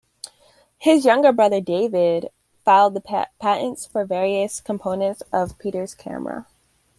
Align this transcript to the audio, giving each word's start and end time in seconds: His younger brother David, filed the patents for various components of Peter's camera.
His 0.79 1.05
younger 1.05 1.31
brother 1.31 1.61
David, 1.61 2.31
filed 2.65 2.95
the 2.95 3.29
patents 3.39 3.85
for 3.85 4.03
various 4.03 4.59
components 4.59 5.21
of 5.31 5.59
Peter's 5.59 5.93
camera. 5.93 6.47